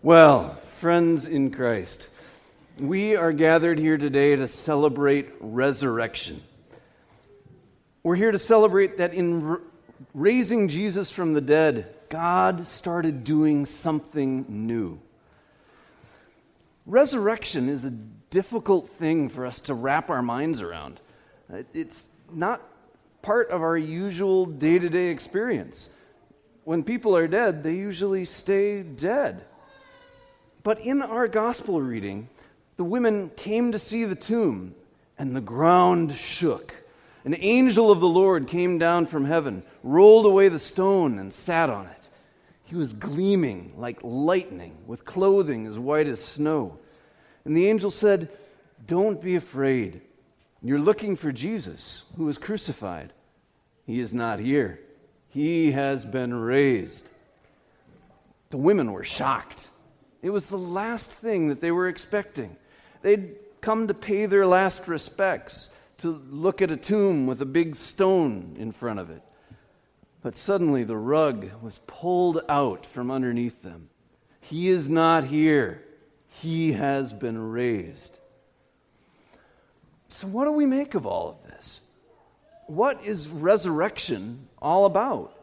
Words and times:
Well, 0.00 0.54
friends 0.78 1.24
in 1.24 1.50
Christ, 1.50 2.06
we 2.78 3.16
are 3.16 3.32
gathered 3.32 3.80
here 3.80 3.98
today 3.98 4.36
to 4.36 4.46
celebrate 4.46 5.28
resurrection. 5.40 6.40
We're 8.04 8.14
here 8.14 8.30
to 8.30 8.38
celebrate 8.38 8.98
that 8.98 9.12
in 9.12 9.58
raising 10.14 10.68
Jesus 10.68 11.10
from 11.10 11.32
the 11.32 11.40
dead, 11.40 11.96
God 12.10 12.68
started 12.68 13.24
doing 13.24 13.66
something 13.66 14.46
new. 14.48 15.00
Resurrection 16.86 17.68
is 17.68 17.84
a 17.84 17.90
difficult 17.90 18.90
thing 18.90 19.28
for 19.28 19.44
us 19.44 19.58
to 19.62 19.74
wrap 19.74 20.10
our 20.10 20.22
minds 20.22 20.60
around. 20.60 21.00
It's 21.74 22.08
not 22.32 22.62
part 23.20 23.50
of 23.50 23.62
our 23.62 23.76
usual 23.76 24.46
day 24.46 24.78
to 24.78 24.88
day 24.88 25.08
experience. 25.08 25.88
When 26.62 26.84
people 26.84 27.16
are 27.16 27.26
dead, 27.26 27.64
they 27.64 27.74
usually 27.74 28.26
stay 28.26 28.84
dead. 28.84 29.44
But 30.68 30.80
in 30.80 31.00
our 31.00 31.28
gospel 31.28 31.80
reading, 31.80 32.28
the 32.76 32.84
women 32.84 33.30
came 33.30 33.72
to 33.72 33.78
see 33.78 34.04
the 34.04 34.14
tomb, 34.14 34.74
and 35.18 35.34
the 35.34 35.40
ground 35.40 36.14
shook. 36.14 36.74
An 37.24 37.34
angel 37.38 37.90
of 37.90 38.00
the 38.00 38.06
Lord 38.06 38.48
came 38.48 38.76
down 38.76 39.06
from 39.06 39.24
heaven, 39.24 39.62
rolled 39.82 40.26
away 40.26 40.50
the 40.50 40.58
stone, 40.58 41.18
and 41.18 41.32
sat 41.32 41.70
on 41.70 41.86
it. 41.86 42.10
He 42.64 42.76
was 42.76 42.92
gleaming 42.92 43.72
like 43.78 44.00
lightning, 44.02 44.76
with 44.86 45.06
clothing 45.06 45.66
as 45.66 45.78
white 45.78 46.06
as 46.06 46.22
snow. 46.22 46.78
And 47.46 47.56
the 47.56 47.66
angel 47.66 47.90
said, 47.90 48.28
Don't 48.86 49.22
be 49.22 49.36
afraid. 49.36 50.02
You're 50.60 50.78
looking 50.78 51.16
for 51.16 51.32
Jesus, 51.32 52.02
who 52.18 52.26
was 52.26 52.36
crucified. 52.36 53.14
He 53.86 54.00
is 54.00 54.12
not 54.12 54.38
here, 54.38 54.80
he 55.30 55.72
has 55.72 56.04
been 56.04 56.34
raised. 56.34 57.08
The 58.50 58.58
women 58.58 58.92
were 58.92 59.02
shocked. 59.02 59.68
It 60.22 60.30
was 60.30 60.48
the 60.48 60.58
last 60.58 61.10
thing 61.10 61.48
that 61.48 61.60
they 61.60 61.70
were 61.70 61.88
expecting. 61.88 62.56
They'd 63.02 63.36
come 63.60 63.88
to 63.88 63.94
pay 63.94 64.26
their 64.26 64.46
last 64.46 64.88
respects, 64.88 65.68
to 65.98 66.22
look 66.30 66.62
at 66.62 66.70
a 66.70 66.76
tomb 66.76 67.26
with 67.26 67.40
a 67.42 67.46
big 67.46 67.76
stone 67.76 68.56
in 68.58 68.72
front 68.72 69.00
of 69.00 69.10
it. 69.10 69.22
But 70.22 70.36
suddenly 70.36 70.84
the 70.84 70.96
rug 70.96 71.48
was 71.62 71.78
pulled 71.86 72.40
out 72.48 72.86
from 72.86 73.10
underneath 73.10 73.62
them. 73.62 73.88
He 74.40 74.68
is 74.68 74.88
not 74.88 75.24
here, 75.24 75.84
he 76.28 76.72
has 76.72 77.12
been 77.12 77.50
raised. 77.50 78.18
So, 80.08 80.26
what 80.26 80.46
do 80.46 80.52
we 80.52 80.66
make 80.66 80.94
of 80.94 81.06
all 81.06 81.28
of 81.30 81.50
this? 81.50 81.80
What 82.66 83.04
is 83.04 83.28
resurrection 83.28 84.48
all 84.60 84.84
about? 84.84 85.34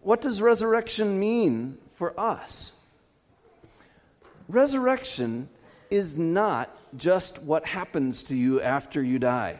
What 0.00 0.20
does 0.20 0.40
resurrection 0.40 1.18
mean 1.18 1.78
for 1.94 2.18
us? 2.18 2.72
Resurrection 4.48 5.48
is 5.90 6.16
not 6.16 6.70
just 6.96 7.42
what 7.42 7.64
happens 7.64 8.24
to 8.24 8.34
you 8.34 8.60
after 8.60 9.02
you 9.02 9.18
die, 9.18 9.58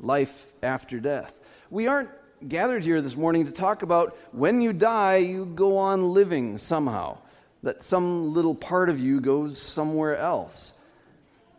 life 0.00 0.46
after 0.62 1.00
death. 1.00 1.32
We 1.70 1.86
aren't 1.86 2.10
gathered 2.46 2.84
here 2.84 3.00
this 3.00 3.16
morning 3.16 3.46
to 3.46 3.52
talk 3.52 3.82
about 3.82 4.16
when 4.32 4.60
you 4.60 4.72
die, 4.72 5.16
you 5.16 5.46
go 5.46 5.78
on 5.78 6.12
living 6.12 6.58
somehow, 6.58 7.18
that 7.62 7.82
some 7.82 8.34
little 8.34 8.54
part 8.54 8.90
of 8.90 9.00
you 9.00 9.20
goes 9.20 9.60
somewhere 9.60 10.16
else. 10.16 10.72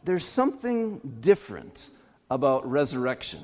There's 0.03 0.25
something 0.25 1.17
different 1.19 1.89
about 2.29 2.69
resurrection. 2.69 3.41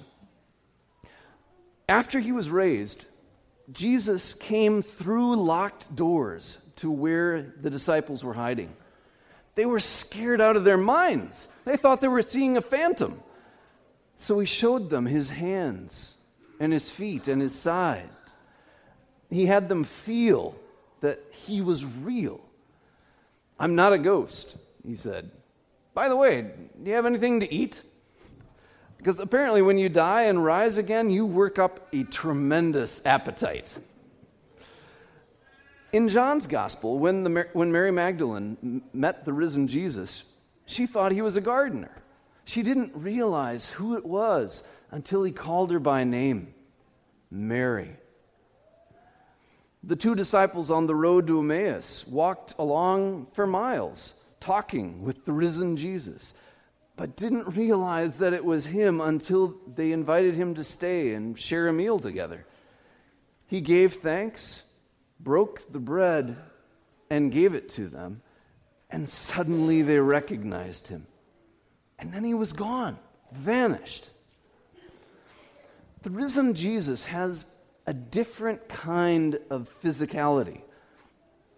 After 1.89 2.19
he 2.19 2.31
was 2.31 2.49
raised, 2.49 3.05
Jesus 3.71 4.33
came 4.35 4.81
through 4.81 5.35
locked 5.35 5.93
doors 5.95 6.57
to 6.77 6.89
where 6.89 7.53
the 7.61 7.69
disciples 7.69 8.23
were 8.23 8.33
hiding. 8.33 8.71
They 9.55 9.65
were 9.65 9.79
scared 9.79 10.41
out 10.41 10.57
of 10.57 10.63
their 10.63 10.77
minds. 10.77 11.47
They 11.63 11.77
thought 11.77 12.01
they 12.01 12.07
were 12.07 12.21
seeing 12.21 12.57
a 12.57 12.61
phantom. 12.61 13.21
So 14.17 14.39
he 14.39 14.45
showed 14.45 14.89
them 14.89 15.05
his 15.05 15.29
hands 15.29 16.13
and 16.59 16.71
his 16.71 16.91
feet 16.91 17.27
and 17.27 17.41
his 17.41 17.55
sides. 17.55 18.09
He 19.29 19.45
had 19.45 19.67
them 19.67 19.83
feel 19.83 20.55
that 21.01 21.19
he 21.31 21.61
was 21.61 21.83
real. 21.83 22.39
I'm 23.59 23.75
not 23.75 23.93
a 23.93 23.97
ghost, 23.97 24.57
he 24.85 24.95
said. 24.95 25.31
By 25.93 26.09
the 26.09 26.15
way, 26.15 26.41
do 26.41 26.89
you 26.89 26.95
have 26.95 27.05
anything 27.05 27.39
to 27.39 27.53
eat? 27.53 27.81
Because 28.97 29.19
apparently, 29.19 29.61
when 29.61 29.77
you 29.77 29.87
die 29.87 30.23
and 30.23 30.43
rise 30.43 30.77
again, 30.77 31.09
you 31.09 31.25
work 31.25 31.59
up 31.59 31.87
a 31.93 32.03
tremendous 32.03 33.01
appetite. 33.05 33.77
In 35.95 36.09
John's 36.09 36.45
gospel, 36.45 36.99
when, 36.99 37.23
the, 37.23 37.47
when 37.53 37.71
Mary 37.71 37.89
Magdalene 37.89 38.81
met 38.91 39.23
the 39.23 39.31
risen 39.31 39.69
Jesus, 39.69 40.25
she 40.65 40.87
thought 40.87 41.13
he 41.13 41.21
was 41.21 41.37
a 41.37 41.41
gardener. 41.41 42.03
She 42.43 42.63
didn't 42.63 42.91
realize 42.93 43.69
who 43.69 43.95
it 43.95 44.05
was 44.05 44.61
until 44.91 45.23
he 45.23 45.31
called 45.31 45.71
her 45.71 45.79
by 45.79 46.03
name 46.03 46.53
Mary. 47.31 47.95
The 49.85 49.95
two 49.95 50.15
disciples 50.15 50.69
on 50.69 50.85
the 50.85 50.93
road 50.93 51.27
to 51.27 51.39
Emmaus 51.39 52.05
walked 52.09 52.55
along 52.59 53.27
for 53.31 53.47
miles, 53.47 54.15
talking 54.41 55.01
with 55.01 55.23
the 55.23 55.31
risen 55.31 55.77
Jesus, 55.77 56.33
but 56.97 57.15
didn't 57.15 57.55
realize 57.55 58.17
that 58.17 58.33
it 58.33 58.43
was 58.43 58.65
him 58.65 58.99
until 58.99 59.55
they 59.73 59.93
invited 59.93 60.35
him 60.35 60.55
to 60.55 60.63
stay 60.65 61.13
and 61.13 61.39
share 61.39 61.69
a 61.69 61.73
meal 61.73 61.99
together. 61.99 62.45
He 63.47 63.61
gave 63.61 63.93
thanks, 63.93 64.61
broke 65.19 65.71
the 65.71 65.79
bread, 65.79 66.37
and 67.09 67.31
gave 67.31 67.53
it 67.53 67.69
to 67.69 67.87
them, 67.87 68.21
and 68.89 69.07
suddenly 69.07 69.81
they 69.81 69.99
recognized 69.99 70.87
him. 70.87 71.05
And 71.99 72.13
then 72.13 72.23
he 72.23 72.33
was 72.33 72.53
gone, 72.53 72.97
vanished. 73.31 74.09
The 76.01 76.09
risen 76.09 76.53
Jesus 76.53 77.05
has 77.05 77.45
a 77.87 77.93
different 77.93 78.67
kind 78.67 79.39
of 79.49 79.69
physicality. 79.83 80.61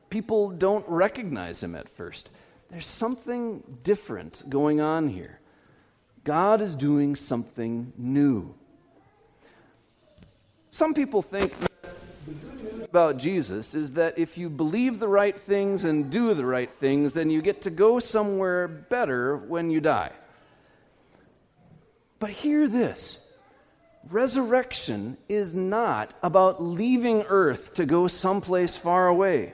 People 0.10 0.50
don't 0.50 0.86
recognize 0.88 1.62
him 1.62 1.76
at 1.76 1.90
first. 1.90 2.30
There's 2.70 2.88
something 2.88 3.64
different 3.84 4.50
going 4.50 4.82
on 4.82 5.08
here. 5.08 5.40
God 6.24 6.62
is 6.62 6.76
doing 6.76 7.16
something 7.16 7.94
new. 7.98 8.54
Some 10.72 10.94
people 10.94 11.22
think 11.22 11.54
about 12.84 13.18
Jesus 13.18 13.76
is 13.76 13.94
that 13.94 14.18
if 14.18 14.38
you 14.38 14.50
believe 14.50 15.00
the 15.00 15.08
right 15.08 15.40
things 15.40 15.84
and 15.84 16.10
do 16.10 16.34
the 16.34 16.46
right 16.46 16.72
things, 16.80 17.14
then 17.14 17.30
you 17.30 17.42
get 17.42 17.64
to 17.64 17.70
go 17.70 18.00
somewhere 18.00 18.68
better 18.68 19.38
when 19.38 19.70
you 19.70 19.82
die. 19.82 20.12
But 22.20 22.32
hear 22.32 22.68
this 22.68 23.20
resurrection 24.10 25.18
is 25.28 25.54
not 25.54 26.14
about 26.24 26.64
leaving 26.64 27.24
earth 27.28 27.74
to 27.76 27.86
go 27.86 28.08
someplace 28.08 28.78
far 28.78 29.08
away. 29.08 29.54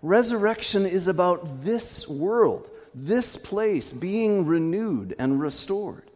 Resurrection 0.00 0.86
is 0.86 1.08
about 1.08 1.64
this 1.64 2.06
world, 2.06 2.70
this 2.94 3.36
place 3.36 3.92
being 3.92 4.46
renewed 4.46 5.16
and 5.18 5.40
restored. 5.40 6.10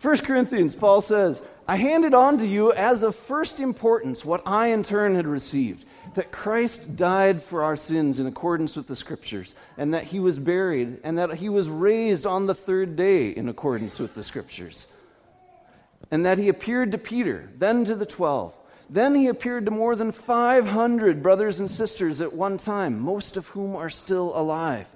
1 0.00 0.18
Corinthians, 0.18 0.74
Paul 0.74 1.00
says, 1.00 1.42
I 1.68 1.76
handed 1.76 2.14
on 2.14 2.38
to 2.38 2.46
you 2.46 2.72
as 2.72 3.02
of 3.02 3.14
first 3.14 3.60
importance 3.60 4.24
what 4.24 4.42
I 4.46 4.68
in 4.68 4.82
turn 4.82 5.14
had 5.14 5.26
received 5.26 5.84
that 6.14 6.32
Christ 6.32 6.96
died 6.96 7.42
for 7.42 7.62
our 7.62 7.76
sins 7.76 8.18
in 8.18 8.26
accordance 8.26 8.74
with 8.74 8.88
the 8.88 8.96
Scriptures, 8.96 9.54
and 9.76 9.92
that 9.92 10.04
he 10.04 10.18
was 10.18 10.38
buried, 10.38 10.98
and 11.04 11.18
that 11.18 11.34
he 11.34 11.50
was 11.50 11.68
raised 11.68 12.26
on 12.26 12.46
the 12.46 12.54
third 12.54 12.96
day 12.96 13.28
in 13.28 13.48
accordance 13.48 13.98
with 13.98 14.14
the 14.14 14.24
Scriptures 14.24 14.86
and 16.10 16.24
that 16.26 16.38
he 16.38 16.48
appeared 16.48 16.92
to 16.92 16.98
Peter, 16.98 17.48
then 17.58 17.84
to 17.84 17.94
the 17.94 18.06
twelve. 18.06 18.54
Then 18.90 19.14
he 19.14 19.28
appeared 19.28 19.66
to 19.66 19.70
more 19.70 19.94
than 19.94 20.12
500 20.12 21.22
brothers 21.22 21.60
and 21.60 21.70
sisters 21.70 22.22
at 22.22 22.32
one 22.32 22.56
time, 22.56 22.98
most 22.98 23.36
of 23.36 23.46
whom 23.48 23.76
are 23.76 23.90
still 23.90 24.32
alive. 24.34 24.86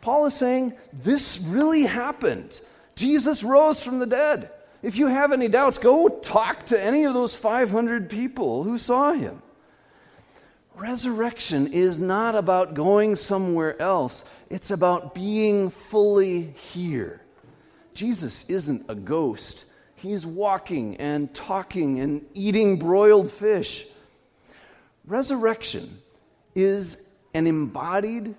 Paul 0.00 0.24
is 0.24 0.34
saying 0.34 0.72
this 0.92 1.38
really 1.38 1.82
happened. 1.82 2.58
Jesus 2.94 3.42
rose 3.42 3.82
from 3.82 3.98
the 3.98 4.06
dead. 4.06 4.50
If 4.82 4.98
you 4.98 5.06
have 5.06 5.32
any 5.32 5.48
doubts, 5.48 5.78
go 5.78 6.08
talk 6.08 6.66
to 6.66 6.80
any 6.80 7.04
of 7.04 7.14
those 7.14 7.36
500 7.36 8.10
people 8.10 8.64
who 8.64 8.78
saw 8.78 9.12
him. 9.12 9.40
Resurrection 10.74 11.72
is 11.72 11.98
not 11.98 12.34
about 12.34 12.74
going 12.74 13.14
somewhere 13.16 13.80
else, 13.80 14.24
it's 14.50 14.70
about 14.70 15.14
being 15.14 15.70
fully 15.70 16.54
here. 16.72 17.20
Jesus 17.94 18.44
isn't 18.48 18.86
a 18.88 18.94
ghost. 18.94 19.66
He's 19.96 20.26
walking 20.26 20.96
and 20.96 21.32
talking 21.32 22.00
and 22.00 22.24
eating 22.34 22.78
broiled 22.78 23.30
fish. 23.30 23.86
Resurrection 25.06 25.98
is 26.56 26.96
an 27.34 27.46
embodied, 27.46 28.34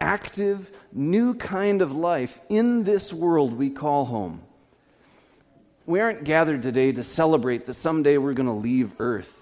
active, 0.00 0.70
new 0.92 1.34
kind 1.34 1.82
of 1.82 1.92
life 1.92 2.40
in 2.48 2.84
this 2.84 3.12
world 3.12 3.54
we 3.54 3.70
call 3.70 4.04
home. 4.04 4.42
We 5.84 5.98
aren't 5.98 6.22
gathered 6.22 6.62
today 6.62 6.92
to 6.92 7.02
celebrate 7.02 7.66
that 7.66 7.74
someday 7.74 8.16
we're 8.16 8.34
going 8.34 8.46
to 8.46 8.52
leave 8.52 8.92
Earth. 9.00 9.32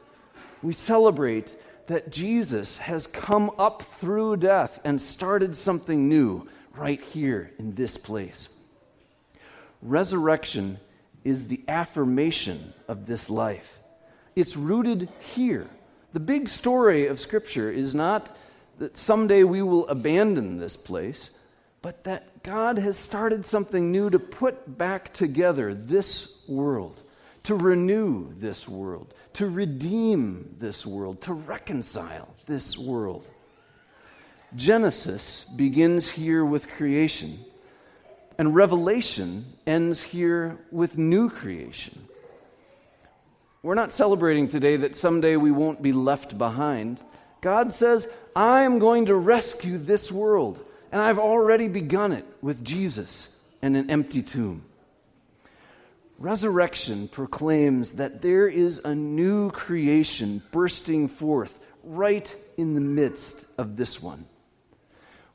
We 0.63 0.73
celebrate 0.73 1.55
that 1.87 2.11
Jesus 2.11 2.79
has 2.79 3.07
come 3.07 3.51
up 3.59 3.83
through 3.83 4.39
death 4.39 4.81
and 4.85 5.01
started 5.01 5.55
something 5.55 6.09
new 6.09 6.49
right 6.75 7.01
here 7.01 7.51
in 7.59 7.75
this 7.75 7.99
place. 7.99 8.49
Resurrection 9.83 10.79
is 11.25 11.47
the 11.47 11.63
affirmation 11.69 12.73
of 12.89 13.05
this 13.05 13.29
life. 13.29 13.79
It's 14.35 14.57
rooted 14.57 15.11
here. 15.35 15.69
The 16.15 16.21
big 16.21 16.49
story 16.49 17.07
of 17.07 17.21
Scripture 17.21 17.71
is 17.71 17.95
not 17.95 18.35
that 18.79 18.97
someday 18.97 19.45
we 19.45 19.61
will 19.61 19.87
abandon 19.89 20.59
this 20.59 20.77
place, 20.77 21.31
but 21.83 22.05
that 22.05 22.43
God 22.43 22.79
has 22.79 22.99
started 22.99 23.47
something 23.47 23.91
new 23.91 24.11
to 24.11 24.19
put 24.19 24.77
back 24.79 25.13
together 25.13 25.73
this 25.73 26.33
world, 26.47 27.03
to 27.45 27.55
renew 27.55 28.35
this 28.39 28.69
world, 28.69 29.15
to 29.35 29.49
redeem 29.49 30.57
this 30.59 30.85
world, 30.85 31.23
to 31.23 31.33
reconcile 31.33 32.29
this 32.47 32.77
world. 32.77 33.31
Genesis 34.57 35.45
begins 35.57 36.11
here 36.11 36.45
with 36.45 36.69
creation, 36.69 37.39
and 38.37 38.55
Revelation 38.55 39.47
ends 39.67 40.03
here 40.03 40.59
with 40.71 40.99
new 40.99 41.31
creation. 41.31 42.09
We're 43.63 43.75
not 43.75 43.93
celebrating 43.93 44.49
today 44.49 44.77
that 44.79 44.97
someday 44.97 45.37
we 45.37 45.51
won't 45.51 45.83
be 45.83 45.93
left 45.93 46.37
behind. 46.37 46.99
God 47.43 47.73
says, 47.73 48.09
I 48.35 48.63
am 48.63 48.79
going 48.79 49.07
to 49.07 49.15
rescue 49.15 49.79
this 49.79 50.11
world, 50.11 50.65
and 50.93 51.01
I've 51.01 51.19
already 51.19 51.69
begun 51.69 52.13
it 52.13 52.27
with 52.43 52.65
Jesus 52.65 53.29
and 53.63 53.77
an 53.77 53.91
empty 53.91 54.23
tomb. 54.23 54.65
Resurrection 56.19 57.09
proclaims 57.09 57.93
that 57.93 58.21
there 58.21 58.47
is 58.47 58.81
a 58.85 58.95
new 58.95 59.51
creation 59.51 60.43
bursting 60.51 61.09
forth 61.09 61.59
right 61.83 62.35
in 62.57 62.75
the 62.75 62.81
midst 62.81 63.47
of 63.57 63.77
this 63.77 64.03
one. 64.03 64.27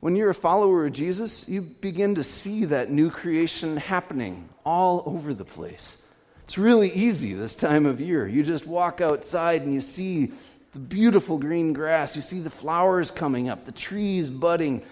When 0.00 0.14
you're 0.14 0.30
a 0.30 0.34
follower 0.34 0.86
of 0.86 0.92
Jesus, 0.92 1.48
you 1.48 1.62
begin 1.62 2.14
to 2.16 2.22
see 2.22 2.66
that 2.66 2.90
new 2.90 3.10
creation 3.10 3.76
happening 3.76 4.48
all 4.64 5.02
over 5.06 5.34
the 5.34 5.44
place. 5.44 5.96
It's 6.44 6.58
really 6.58 6.92
easy 6.92 7.34
this 7.34 7.56
time 7.56 7.86
of 7.86 8.00
year. 8.00 8.28
You 8.28 8.44
just 8.44 8.66
walk 8.66 9.00
outside 9.00 9.62
and 9.62 9.74
you 9.74 9.80
see 9.80 10.32
the 10.72 10.78
beautiful 10.78 11.38
green 11.38 11.72
grass, 11.72 12.14
you 12.14 12.22
see 12.22 12.38
the 12.38 12.50
flowers 12.50 13.10
coming 13.10 13.48
up, 13.48 13.64
the 13.64 13.72
trees 13.72 14.30
budding, 14.30 14.82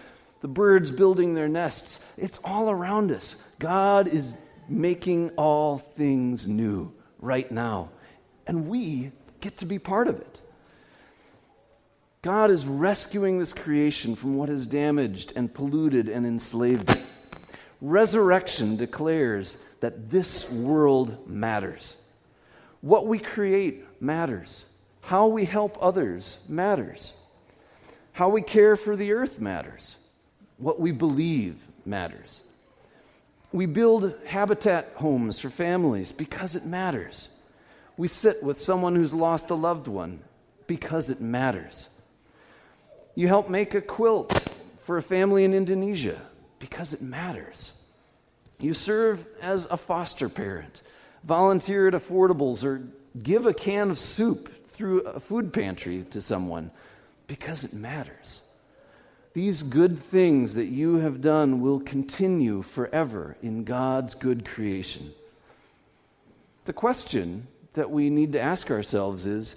the 0.45 0.49
birds 0.49 0.91
building 0.91 1.33
their 1.33 1.49
nests. 1.49 2.01
It's 2.19 2.39
all 2.45 2.69
around 2.69 3.11
us. 3.11 3.35
God 3.59 4.09
is 4.09 4.35
making 4.69 5.31
all 5.39 5.79
things 5.79 6.47
new 6.47 6.93
right 7.19 7.51
now. 7.51 7.89
And 8.47 8.69
we 8.69 9.11
get 9.41 9.57
to 9.61 9.65
be 9.65 9.79
part 9.79 10.07
of 10.07 10.21
it. 10.21 10.43
God 12.21 12.51
is 12.51 12.67
rescuing 12.67 13.39
this 13.39 13.55
creation 13.55 14.17
from 14.17 14.37
what 14.37 14.51
has 14.51 14.67
damaged 14.67 15.33
and 15.35 15.53
polluted 15.53 16.11
and 16.11 16.27
enslaved 16.27 16.91
it. 16.91 17.01
Resurrection 17.81 18.77
declares 18.77 19.57
that 19.81 20.11
this 20.11 20.51
world 20.51 21.27
matters. 21.27 21.95
What 22.83 23.07
we 23.07 23.19
create 23.19 23.87
matters. 23.99 24.67
How 25.01 25.27
we 25.27 25.47
help 25.47 25.79
others 25.81 26.37
matters. 26.47 27.15
How 28.13 28.29
we 28.29 28.43
care 28.43 28.77
for 28.77 28.95
the 28.95 29.13
earth 29.13 29.41
matters. 29.41 29.97
What 30.65 30.81
we 30.81 30.93
believe 30.93 31.57
matters. 31.85 32.41
We 33.53 33.67
build 33.67 34.15
habitat 34.25 34.93
homes 34.95 35.39
for 35.39 35.51
families 35.51 36.11
because 36.11 36.55
it 36.55 36.65
matters. 36.65 37.29
We 37.99 38.09
sit 38.09 38.43
with 38.43 38.59
someone 38.59 38.97
who's 38.97 39.13
lost 39.13 39.51
a 39.51 39.55
loved 39.55 39.89
one 39.89 40.21
because 40.67 41.11
it 41.11 41.21
matters. 41.21 41.91
You 43.15 43.29
help 43.29 43.51
make 43.51 43.75
a 43.75 43.83
quilt 43.83 44.49
for 44.87 44.97
a 44.97 45.03
family 45.03 45.45
in 45.45 45.53
Indonesia 45.53 46.19
because 46.59 46.95
it 46.95 47.03
matters. 47.03 47.73
You 48.59 48.73
serve 48.73 49.23
as 49.43 49.67
a 49.67 49.77
foster 49.77 50.31
parent, 50.31 50.81
volunteer 51.25 51.89
at 51.89 51.93
affordables, 51.93 52.65
or 52.65 52.89
give 53.23 53.45
a 53.45 53.53
can 53.53 53.91
of 53.91 53.99
soup 53.99 54.49
through 54.69 55.01
a 55.03 55.21
food 55.21 55.53
pantry 55.53 56.07
to 56.13 56.23
someone 56.23 56.71
because 57.27 57.65
it 57.65 57.75
matters. 57.75 58.41
These 59.35 59.65
good 59.65 60.01
things 60.01 60.55
that 60.55 60.67
you 60.67 60.99
have 60.99 61.21
done 61.21 61.61
will 61.61 61.81
continue 61.81 62.63
forever 62.63 63.37
in 63.43 63.65
God's 63.65 64.15
good 64.15 64.45
creation. 64.45 65.13
The 66.67 66.73
question 66.73 67.49
that 67.73 67.91
we 67.91 68.11
need 68.11 68.33
to 68.35 68.41
ask 68.41 68.71
ourselves 68.71 69.27
is 69.27 69.57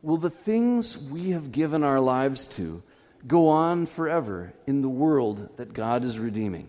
will 0.00 0.16
the 0.16 0.30
things 0.30 0.96
we 0.96 1.30
have 1.32 1.52
given 1.52 1.84
our 1.84 2.00
lives 2.00 2.46
to 2.46 2.82
go 3.26 3.48
on 3.48 3.84
forever 3.84 4.54
in 4.66 4.80
the 4.80 4.88
world 4.88 5.46
that 5.58 5.74
God 5.74 6.04
is 6.04 6.18
redeeming? 6.18 6.68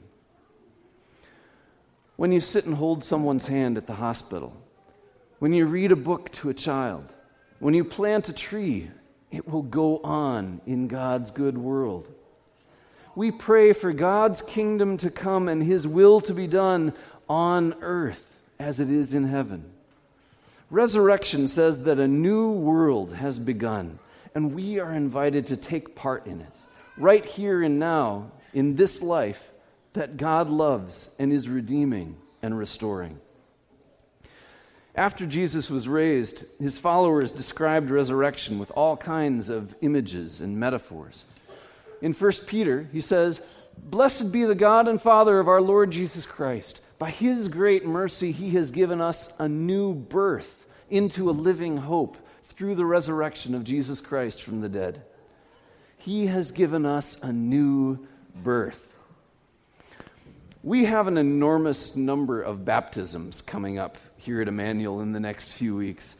When 2.18 2.34
you 2.34 2.42
sit 2.42 2.66
and 2.66 2.75
hold 2.75 3.06
someone's 3.06 3.48
hand 3.48 3.78
at 3.78 3.88
the 3.88 3.94
hospital, 3.94 4.54
when 5.39 5.54
you 5.54 5.66
read 5.66 5.94
a 5.94 5.96
book 5.96 6.30
to 6.34 6.50
a 6.50 6.54
child, 6.54 7.06
when 7.60 7.74
you 7.74 7.86
plant 7.86 8.28
a 8.28 8.34
tree, 8.34 8.92
it 9.31 9.48
will 9.48 9.63
go 9.63 10.00
on 10.00 10.60
in 10.66 10.89
God's 10.89 11.31
good 11.31 11.57
world 11.57 12.13
we 13.15 13.31
pray 13.31 13.74
for 13.74 13.94
God's 13.94 14.42
kingdom 14.42 14.98
to 14.98 15.12
come 15.12 15.48
and 15.48 15.62
his 15.62 15.88
will 15.88 16.21
to 16.21 16.33
be 16.33 16.48
done 16.48 16.94
on 17.30 17.75
earth 17.81 18.25
as 18.60 18.80
it 18.80 18.89
is 18.89 19.13
in 19.13 19.25
heaven. 19.25 19.65
Resurrection 20.69 21.48
says 21.48 21.83
that 21.83 22.00
a 22.00 22.07
new 22.07 22.51
world 22.51 23.13
has 23.13 23.38
begun, 23.38 24.00
and 24.33 24.56
we 24.56 24.80
are 24.80 24.94
invited 24.94 25.48
to 25.48 25.57
take 25.57 25.95
part 25.95 26.25
in 26.25 26.42
it, 26.42 26.51
right 26.98 27.24
here 27.24 27.62
and 27.62 27.77
now, 27.77 28.31
in 28.54 28.75
this 28.75 29.01
life 29.01 29.51
that 29.94 30.18
God 30.18 30.50
loves 30.50 31.10
and 31.19 31.31
is 31.31 31.48
redeeming 31.48 32.18
and 32.42 32.57
restoring. 32.57 33.19
After 34.95 35.25
Jesus 35.25 35.69
was 35.69 35.88
raised, 35.88 36.45
his 36.60 36.77
followers 36.77 37.31
described 37.31 37.89
resurrection 37.89 38.60
with 38.60 38.71
all 38.71 38.98
kinds 38.98 39.50
of 39.50 39.75
images 39.81 40.42
and 40.42 40.60
metaphors 40.60 41.24
in 42.03 42.11
1 42.11 42.31
Peter, 42.47 42.89
he 42.91 43.00
says, 43.00 43.39
Blessed 43.77 44.33
be 44.33 44.44
the 44.44 44.53
God 44.53 44.89
and 44.89 45.01
Father 45.01 45.39
of 45.39 45.47
our 45.47 45.61
Lord 45.61 45.89
Jesus 45.89 46.25
Christ. 46.25 46.81
By 47.00 47.09
his 47.09 47.47
great 47.47 47.85
mercy, 47.85 48.33
he 48.33 48.50
has 48.51 48.71
given 48.71 49.00
us 49.00 49.29
a 49.39 49.47
new 49.47 49.94
birth 49.94 50.67
into 50.89 51.29
a 51.29 51.31
living 51.31 51.77
hope 51.77 52.17
through 52.50 52.75
the 52.75 52.85
resurrection 52.85 53.55
of 53.55 53.63
Jesus 53.63 54.01
Christ 54.01 54.44
from 54.44 54.59
the 54.59 54.67
dead. 54.67 55.01
He 55.95 56.25
has 56.25 56.51
given 56.51 56.85
us 56.85 57.17
a 57.21 57.31
new 57.31 58.05
birth. 58.35 58.85
We 60.62 60.83
have 60.83 61.07
an 61.07 61.17
enormous 61.17 61.95
number 61.95 62.41
of 62.41 62.65
baptisms 62.65 63.41
coming 63.41 63.79
up 63.79 63.98
here 64.17 64.41
at 64.41 64.50
Emmanuel 64.50 65.00
in 65.00 65.13
the 65.13 65.22
next 65.22 65.51
few 65.51 65.77
weeks. 65.77 66.15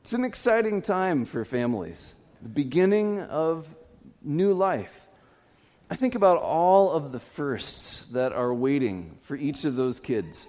It's 0.00 0.14
an 0.14 0.24
exciting 0.24 0.80
time 0.80 1.26
for 1.26 1.44
families, 1.44 2.14
the 2.40 2.48
beginning 2.48 3.20
of 3.20 3.68
new 4.22 4.54
life. 4.54 5.07
I 5.90 5.96
think 5.96 6.14
about 6.14 6.36
all 6.36 6.90
of 6.90 7.12
the 7.12 7.18
firsts 7.18 8.00
that 8.08 8.32
are 8.32 8.52
waiting 8.52 9.16
for 9.22 9.36
each 9.36 9.64
of 9.64 9.74
those 9.76 10.00
kids 10.00 10.46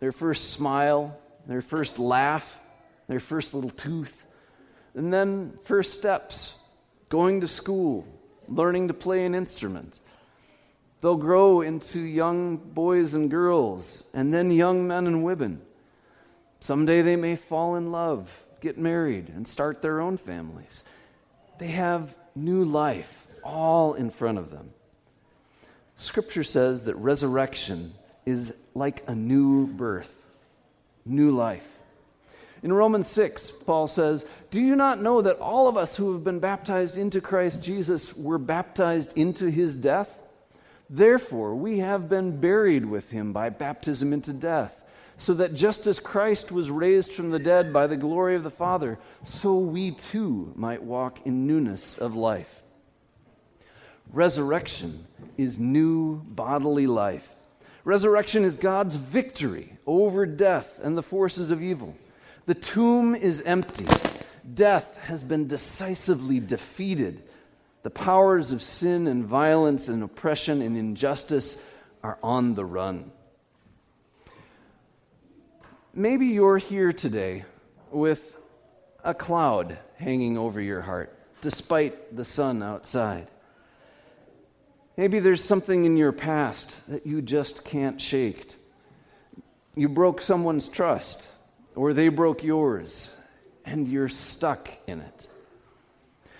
their 0.00 0.12
first 0.12 0.52
smile, 0.52 1.18
their 1.48 1.60
first 1.60 1.98
laugh, 1.98 2.60
their 3.08 3.18
first 3.18 3.52
little 3.52 3.70
tooth, 3.70 4.24
and 4.94 5.12
then 5.12 5.58
first 5.64 5.92
steps, 5.92 6.54
going 7.08 7.40
to 7.40 7.48
school, 7.48 8.06
learning 8.46 8.86
to 8.86 8.94
play 8.94 9.24
an 9.26 9.34
instrument. 9.34 9.98
They'll 11.00 11.16
grow 11.16 11.62
into 11.62 11.98
young 11.98 12.58
boys 12.58 13.14
and 13.14 13.28
girls, 13.28 14.04
and 14.14 14.32
then 14.32 14.52
young 14.52 14.86
men 14.86 15.08
and 15.08 15.24
women. 15.24 15.62
Someday 16.60 17.02
they 17.02 17.16
may 17.16 17.34
fall 17.34 17.74
in 17.74 17.90
love, 17.90 18.44
get 18.60 18.78
married, 18.78 19.30
and 19.30 19.48
start 19.48 19.82
their 19.82 20.00
own 20.00 20.16
families. 20.16 20.84
They 21.58 21.68
have 21.68 22.14
new 22.34 22.64
life 22.64 23.26
all 23.42 23.94
in 23.94 24.10
front 24.10 24.38
of 24.38 24.50
them. 24.50 24.70
Scripture 25.96 26.44
says 26.44 26.84
that 26.84 26.94
resurrection 26.96 27.92
is 28.24 28.52
like 28.74 29.02
a 29.08 29.14
new 29.14 29.66
birth, 29.66 30.14
new 31.04 31.30
life. 31.32 31.66
In 32.62 32.72
Romans 32.72 33.08
6, 33.08 33.50
Paul 33.66 33.88
says, 33.88 34.24
Do 34.50 34.60
you 34.60 34.76
not 34.76 35.00
know 35.00 35.22
that 35.22 35.38
all 35.38 35.68
of 35.68 35.76
us 35.76 35.96
who 35.96 36.12
have 36.12 36.24
been 36.24 36.40
baptized 36.40 36.96
into 36.96 37.20
Christ 37.20 37.62
Jesus 37.62 38.16
were 38.16 38.38
baptized 38.38 39.12
into 39.16 39.46
his 39.50 39.76
death? 39.76 40.18
Therefore, 40.90 41.54
we 41.54 41.78
have 41.78 42.08
been 42.08 42.40
buried 42.40 42.84
with 42.84 43.10
him 43.10 43.32
by 43.32 43.50
baptism 43.50 44.12
into 44.12 44.32
death, 44.32 44.74
so 45.18 45.34
that 45.34 45.52
just 45.52 45.86
as 45.88 45.98
Christ 45.98 46.52
was 46.52 46.70
raised 46.70 47.12
from 47.12 47.30
the 47.30 47.40
dead 47.40 47.72
by 47.72 47.88
the 47.88 47.96
glory 47.96 48.36
of 48.36 48.44
the 48.44 48.50
Father, 48.50 48.98
so 49.24 49.58
we 49.58 49.90
too 49.90 50.52
might 50.54 50.82
walk 50.82 51.18
in 51.26 51.46
newness 51.46 51.98
of 51.98 52.14
life. 52.14 52.62
Resurrection 54.12 55.06
is 55.36 55.58
new 55.58 56.22
bodily 56.24 56.86
life. 56.86 57.28
Resurrection 57.84 58.44
is 58.44 58.56
God's 58.56 58.94
victory 58.94 59.76
over 59.86 60.24
death 60.24 60.78
and 60.82 60.96
the 60.96 61.02
forces 61.02 61.50
of 61.50 61.62
evil. 61.62 61.96
The 62.46 62.54
tomb 62.54 63.14
is 63.14 63.42
empty. 63.42 63.86
Death 64.54 64.96
has 65.02 65.22
been 65.24 65.48
decisively 65.48 66.40
defeated. 66.40 67.22
The 67.82 67.90
powers 67.90 68.52
of 68.52 68.62
sin 68.62 69.06
and 69.06 69.24
violence 69.24 69.88
and 69.88 70.02
oppression 70.02 70.62
and 70.62 70.76
injustice 70.76 71.58
are 72.02 72.18
on 72.22 72.54
the 72.54 72.64
run. 72.64 73.10
Maybe 75.98 76.26
you're 76.26 76.58
here 76.58 76.92
today 76.92 77.44
with 77.90 78.36
a 79.02 79.12
cloud 79.12 79.78
hanging 79.96 80.38
over 80.38 80.60
your 80.60 80.80
heart, 80.80 81.12
despite 81.40 82.14
the 82.16 82.24
sun 82.24 82.62
outside. 82.62 83.26
Maybe 84.96 85.18
there's 85.18 85.42
something 85.42 85.86
in 85.86 85.96
your 85.96 86.12
past 86.12 86.76
that 86.86 87.04
you 87.04 87.20
just 87.20 87.64
can't 87.64 88.00
shake. 88.00 88.54
You 89.74 89.88
broke 89.88 90.20
someone's 90.20 90.68
trust, 90.68 91.26
or 91.74 91.92
they 91.92 92.10
broke 92.10 92.44
yours, 92.44 93.12
and 93.64 93.88
you're 93.88 94.08
stuck 94.08 94.70
in 94.86 95.00
it. 95.00 95.26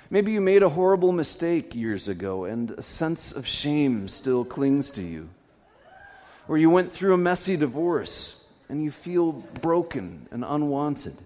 Maybe 0.08 0.30
you 0.30 0.40
made 0.40 0.62
a 0.62 0.68
horrible 0.68 1.10
mistake 1.10 1.74
years 1.74 2.06
ago, 2.06 2.44
and 2.44 2.70
a 2.70 2.82
sense 2.82 3.32
of 3.32 3.44
shame 3.44 4.06
still 4.06 4.44
clings 4.44 4.88
to 4.90 5.02
you. 5.02 5.30
Or 6.46 6.58
you 6.58 6.70
went 6.70 6.92
through 6.92 7.12
a 7.12 7.18
messy 7.18 7.56
divorce, 7.56 8.37
and 8.68 8.82
you 8.82 8.90
feel 8.90 9.32
broken 9.32 10.28
and 10.30 10.44
unwanted. 10.44 11.16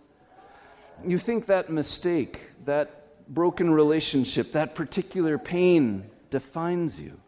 You 1.05 1.19
think 1.19 1.47
that 1.47 1.71
mistake, 1.71 2.41
that 2.65 3.29
broken 3.29 3.71
relationship, 3.73 4.53
that 4.53 4.75
particular 4.75 5.39
pain 5.39 6.05
defines 6.31 7.01
you. 7.01 7.19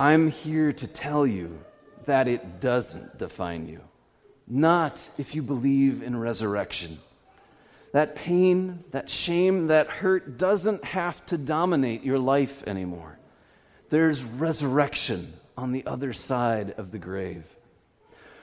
I'm 0.00 0.28
here 0.28 0.72
to 0.72 0.86
tell 0.86 1.26
you 1.26 1.58
that 2.04 2.28
it 2.28 2.60
doesn't 2.60 3.18
define 3.18 3.66
you. 3.66 3.80
Not 4.46 5.06
if 5.18 5.34
you 5.34 5.42
believe 5.42 6.02
in 6.02 6.18
resurrection. 6.18 6.98
That 7.92 8.14
pain, 8.14 8.84
that 8.92 9.10
shame, 9.10 9.68
that 9.68 9.88
hurt 9.88 10.38
doesn't 10.38 10.84
have 10.84 11.24
to 11.26 11.38
dominate 11.38 12.04
your 12.04 12.18
life 12.18 12.62
anymore. 12.66 13.18
There's 13.90 14.22
resurrection 14.22 15.32
on 15.56 15.72
the 15.72 15.84
other 15.86 16.12
side 16.12 16.74
of 16.76 16.92
the 16.92 16.98
grave. 16.98 17.44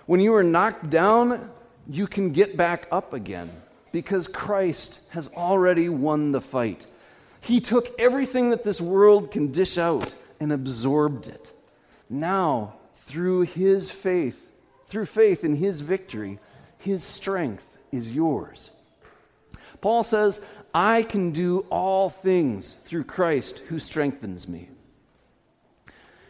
When 0.05 0.19
you 0.19 0.35
are 0.35 0.43
knocked 0.43 0.89
down, 0.89 1.49
you 1.89 2.07
can 2.07 2.31
get 2.31 2.57
back 2.57 2.87
up 2.91 3.13
again 3.13 3.51
because 3.91 4.27
Christ 4.27 4.99
has 5.09 5.29
already 5.29 5.89
won 5.89 6.31
the 6.31 6.41
fight. 6.41 6.85
He 7.41 7.61
took 7.61 7.99
everything 7.99 8.49
that 8.49 8.63
this 8.63 8.81
world 8.81 9.31
can 9.31 9.51
dish 9.51 9.77
out 9.77 10.13
and 10.39 10.51
absorbed 10.51 11.27
it. 11.27 11.51
Now, 12.09 12.75
through 13.05 13.41
his 13.41 13.89
faith, 13.89 14.39
through 14.87 15.05
faith 15.05 15.43
in 15.43 15.55
his 15.55 15.81
victory, 15.81 16.39
his 16.77 17.03
strength 17.03 17.65
is 17.91 18.11
yours. 18.11 18.71
Paul 19.81 20.03
says, 20.03 20.41
I 20.73 21.03
can 21.03 21.31
do 21.31 21.59
all 21.69 22.09
things 22.09 22.73
through 22.85 23.05
Christ 23.05 23.59
who 23.69 23.79
strengthens 23.79 24.47
me. 24.47 24.69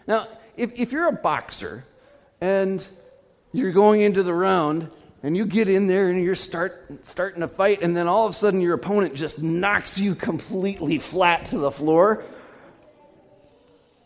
Now, 0.08 0.28
if, 0.56 0.80
if 0.80 0.92
you're 0.92 1.08
a 1.08 1.14
boxer 1.14 1.86
and 2.40 2.86
you're 3.56 3.72
going 3.72 4.02
into 4.02 4.24
the 4.24 4.34
round 4.34 4.92
and 5.24 5.36
you 5.36 5.46
get 5.46 5.68
in 5.68 5.88
there 5.88 6.10
and 6.10 6.24
you're 6.24 6.36
start, 6.36 6.86
starting 7.04 7.42
a 7.42 7.48
fight, 7.48 7.82
and 7.82 7.96
then 7.96 8.08
all 8.08 8.28
of 8.28 8.32
a 8.32 8.36
sudden 8.36 8.62
your 8.62 8.76
opponent 8.76 9.16
just 9.16 9.42
knocks 9.42 9.98
you 9.98 10.14
completely 10.14 11.00
flat 11.00 11.46
to 11.46 11.58
the 11.58 11.72
floor, 11.72 12.24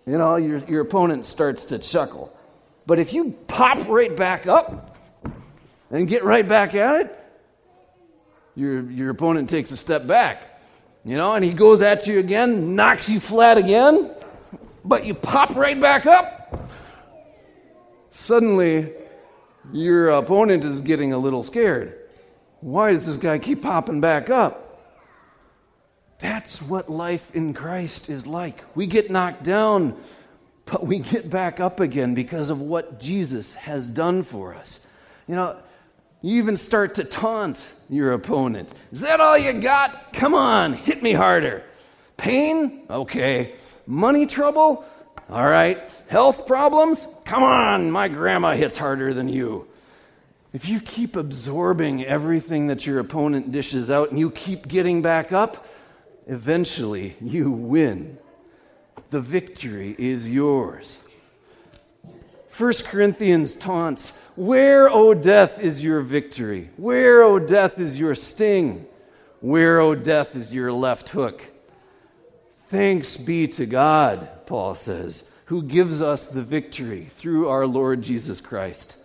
you 0.06 0.18
know, 0.18 0.38
your, 0.38 0.58
your 0.60 0.82
opponent 0.82 1.26
starts 1.26 1.66
to 1.66 1.78
chuckle. 1.78 2.36
But 2.86 3.00
if 3.00 3.14
you 3.14 3.32
pop 3.48 3.88
right 3.88 4.16
back 4.16 4.48
up 4.48 4.98
and 5.92 6.08
get 6.08 6.24
right 6.24 6.48
back 6.48 6.74
at 6.74 7.02
it, 7.02 7.16
your, 8.56 8.90
your 8.90 9.10
opponent 9.10 9.50
takes 9.50 9.72
a 9.72 9.78
step 9.78 10.08
back. 10.08 10.42
You 11.06 11.16
know, 11.16 11.34
and 11.34 11.46
he 11.46 11.54
goes 11.54 11.82
at 11.82 12.08
you 12.08 12.20
again, 12.20 12.76
knocks 12.76 13.10
you 13.10 13.20
flat 13.20 13.58
again, 13.58 14.12
but 14.84 15.06
you 15.06 15.14
pop 15.14 15.56
right 15.56 15.80
back 15.80 16.06
up. 16.06 16.70
Suddenly, 18.12 18.94
your 19.72 20.10
opponent 20.10 20.64
is 20.64 20.82
getting 20.82 21.14
a 21.14 21.18
little 21.18 21.44
scared. 21.44 21.98
Why 22.62 22.92
does 22.92 23.06
this 23.06 23.18
guy 23.18 23.40
keep 23.40 23.62
popping 23.62 24.02
back 24.02 24.30
up? 24.30 24.66
That's 26.20 26.62
what 26.62 26.90
life 26.90 27.34
in 27.34 27.54
Christ 27.54 28.10
is 28.10 28.28
like. 28.28 28.64
We 28.76 28.88
get 28.88 29.10
knocked 29.10 29.44
down, 29.44 29.98
but 30.66 30.86
we 30.86 31.00
get 31.00 31.30
back 31.30 31.60
up 31.60 31.80
again 31.80 32.14
because 32.14 32.50
of 32.50 32.60
what 32.60 33.00
Jesus 33.00 33.54
has 33.54 33.90
done 33.90 34.24
for 34.24 34.54
us. 34.54 34.82
You 35.28 35.36
know, 35.36 35.58
you 36.22 36.38
even 36.38 36.58
start 36.58 36.96
to 36.96 37.06
taunt 37.06 37.66
your 37.90 38.12
opponent. 38.12 38.74
Is 38.92 39.02
that 39.02 39.22
all 39.22 39.38
you 39.38 39.54
got? 39.54 40.12
Come 40.12 40.34
on, 40.34 40.74
hit 40.74 41.02
me 41.02 41.14
harder. 41.14 41.64
Pain? 42.18 42.82
Okay. 42.90 43.56
Money 43.88 44.26
trouble? 44.26 44.84
All 45.30 45.48
right. 45.48 45.80
Health 46.08 46.48
problems? 46.48 47.08
Come 47.26 47.44
on, 47.44 47.92
my 47.92 48.08
grandma 48.08 48.54
hits 48.54 48.78
harder 48.78 49.14
than 49.14 49.30
you. 49.30 49.68
If 50.52 50.68
you 50.68 50.80
keep 50.80 51.16
absorbing 51.16 52.04
everything 52.06 52.68
that 52.68 52.86
your 52.86 53.00
opponent 53.00 53.52
dishes 53.52 53.92
out 53.92 54.10
and 54.10 54.20
you 54.20 54.32
keep 54.32 54.68
getting 54.68 55.02
back 55.02 55.32
up, 55.32 55.68
eventually 56.28 57.16
you 57.22 57.52
win. 57.52 58.18
The 59.12 59.22
victory 59.22 59.96
is 59.98 60.30
yours. 60.30 60.98
1 62.58 62.74
Corinthians 62.86 63.56
taunts, 63.56 64.10
Where, 64.36 64.90
O 64.90 65.14
death, 65.14 65.60
is 65.60 65.84
your 65.84 66.02
victory? 66.02 66.70
Where, 66.78 67.24
O 67.24 67.40
death, 67.40 67.80
is 67.80 67.98
your 67.98 68.16
sting? 68.16 68.86
Where, 69.40 69.80
O 69.80 69.96
death, 69.96 70.36
is 70.36 70.54
your 70.54 70.74
left 70.74 71.10
hook? 71.10 71.46
Thanks 72.70 73.18
be 73.18 73.48
to 73.48 73.66
God, 73.66 74.46
Paul 74.46 74.76
says, 74.76 75.24
who 75.46 75.64
gives 75.64 76.04
us 76.04 76.28
the 76.28 76.44
victory 76.44 77.10
through 77.18 77.50
our 77.50 77.66
Lord 77.66 78.04
Jesus 78.04 78.42
Christ. 78.42 78.96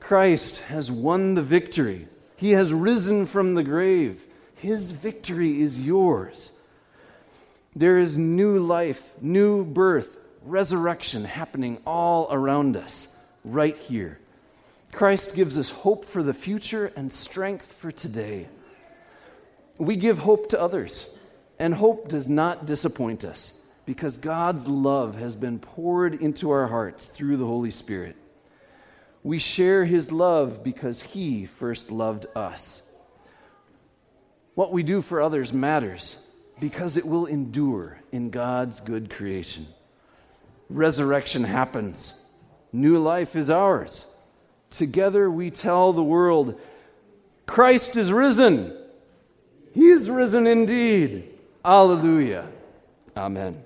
Christ 0.00 0.58
has 0.62 0.90
won 0.90 1.36
the 1.36 1.42
victory. 1.42 2.08
He 2.34 2.50
has 2.50 2.72
risen 2.72 3.26
from 3.26 3.54
the 3.54 3.62
grave. 3.62 4.20
His 4.56 4.90
victory 4.90 5.62
is 5.62 5.80
yours. 5.80 6.50
There 7.76 7.98
is 7.98 8.16
new 8.16 8.58
life, 8.58 9.02
new 9.20 9.64
birth, 9.64 10.16
resurrection 10.42 11.24
happening 11.24 11.80
all 11.86 12.26
around 12.32 12.76
us, 12.76 13.06
right 13.44 13.76
here. 13.76 14.18
Christ 14.90 15.34
gives 15.36 15.56
us 15.56 15.70
hope 15.70 16.04
for 16.04 16.24
the 16.24 16.34
future 16.34 16.92
and 16.96 17.12
strength 17.12 17.72
for 17.72 17.92
today. 17.92 18.48
We 19.78 19.94
give 19.94 20.18
hope 20.18 20.48
to 20.50 20.60
others, 20.60 21.08
and 21.58 21.74
hope 21.74 22.08
does 22.08 22.28
not 22.28 22.66
disappoint 22.66 23.24
us 23.24 23.52
because 23.86 24.16
God's 24.16 24.66
love 24.66 25.16
has 25.16 25.36
been 25.36 25.58
poured 25.58 26.20
into 26.20 26.50
our 26.50 26.66
hearts 26.66 27.06
through 27.06 27.36
the 27.36 27.46
Holy 27.46 27.70
Spirit. 27.70 28.16
We 29.22 29.38
share 29.38 29.84
his 29.84 30.10
love 30.10 30.62
because 30.62 31.00
he 31.00 31.46
first 31.46 31.90
loved 31.90 32.26
us. 32.34 32.82
What 34.54 34.72
we 34.72 34.82
do 34.82 35.02
for 35.02 35.20
others 35.20 35.52
matters 35.52 36.16
because 36.60 36.96
it 36.96 37.06
will 37.06 37.26
endure 37.26 37.98
in 38.12 38.30
God's 38.30 38.80
good 38.80 39.10
creation. 39.10 39.66
Resurrection 40.68 41.44
happens, 41.44 42.12
new 42.72 42.98
life 42.98 43.36
is 43.36 43.50
ours. 43.50 44.04
Together 44.70 45.30
we 45.30 45.50
tell 45.50 45.92
the 45.92 46.02
world 46.02 46.60
Christ 47.46 47.96
is 47.96 48.10
risen. 48.10 48.76
He 49.72 49.88
is 49.88 50.08
risen 50.08 50.46
indeed. 50.46 51.33
Alleluia. 51.64 52.44
Amen. 53.16 53.63